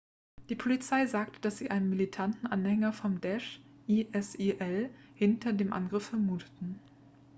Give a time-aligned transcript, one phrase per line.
[0.49, 6.79] die polizei sagte dass sie einen militanten anhänger von daesh isil hinter dem angriff vermuten